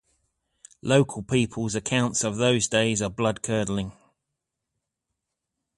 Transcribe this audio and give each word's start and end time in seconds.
Local 0.81 1.21
people's 1.21 1.75
accounts 1.75 2.23
of 2.23 2.37
those 2.37 2.67
days 2.67 3.03
are 3.03 3.09
bloodcurdling. 3.11 3.91